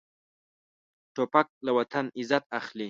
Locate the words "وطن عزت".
1.77-2.43